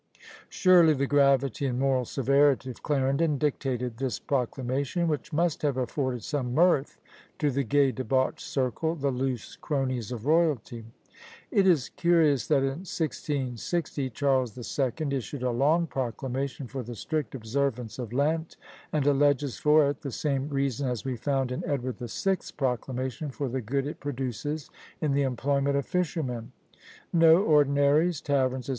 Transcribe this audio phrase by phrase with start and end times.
[0.49, 5.07] Surely the gravity and moral severity of Clarendon dictated this proclamation!
[5.07, 6.99] which must have afforded some mirth
[7.37, 10.85] to the gay, debauched circle, the loose cronies of royalty!
[11.51, 16.95] It is curious that, in 1660, Charles the Second issued a long proclamation for the
[16.95, 18.57] strict observance of Lent,
[18.91, 23.29] and alleges for it the same reason as we found in Edward the Sixth's proclamation,
[23.29, 26.53] "for the good it produces in the employment of fishermen"
[27.13, 28.69] No ordinaries, taverns, &c.